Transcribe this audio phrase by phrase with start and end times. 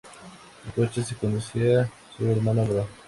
[0.65, 2.87] El coche lo conducía su hermano Álvaro.